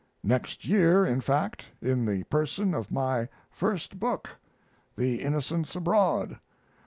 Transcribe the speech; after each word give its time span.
Next 0.23 0.65
year, 0.67 1.05
in 1.05 1.21
fact, 1.21 1.67
in 1.79 2.07
the 2.07 2.23
person 2.23 2.73
of 2.73 2.91
my 2.91 3.29
first 3.51 3.99
book, 3.99 4.27
'The 4.95 5.21
Innocents 5.21 5.75
Abroad'. 5.75 6.39